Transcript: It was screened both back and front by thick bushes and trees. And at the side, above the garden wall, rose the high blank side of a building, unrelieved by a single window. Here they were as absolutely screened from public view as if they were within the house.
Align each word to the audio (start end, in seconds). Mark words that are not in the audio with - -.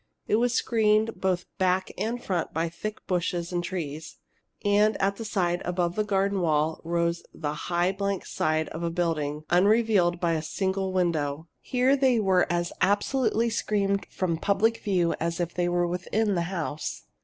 It 0.25 0.37
was 0.37 0.55
screened 0.55 1.21
both 1.21 1.45
back 1.59 1.91
and 1.95 2.19
front 2.23 2.55
by 2.55 2.69
thick 2.69 3.05
bushes 3.05 3.51
and 3.53 3.63
trees. 3.63 4.17
And 4.65 4.99
at 4.99 5.17
the 5.17 5.23
side, 5.25 5.61
above 5.63 5.93
the 5.95 6.03
garden 6.03 6.41
wall, 6.41 6.81
rose 6.83 7.21
the 7.35 7.53
high 7.69 7.91
blank 7.91 8.25
side 8.25 8.67
of 8.69 8.81
a 8.81 8.89
building, 8.89 9.43
unrelieved 9.51 10.19
by 10.19 10.33
a 10.33 10.41
single 10.41 10.91
window. 10.91 11.47
Here 11.59 11.95
they 11.95 12.19
were 12.19 12.51
as 12.51 12.73
absolutely 12.81 13.51
screened 13.51 14.07
from 14.09 14.37
public 14.37 14.77
view 14.81 15.13
as 15.19 15.39
if 15.39 15.53
they 15.53 15.69
were 15.69 15.85
within 15.85 16.33
the 16.33 16.45
house. 16.49 17.03